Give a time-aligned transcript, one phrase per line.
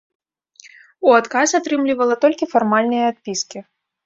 [1.09, 3.59] У адказ атрымлівала толькі фармальныя адпіскі.